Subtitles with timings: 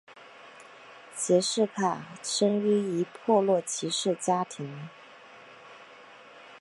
[1.15, 4.89] 杰式卡生于一破落骑士家庭。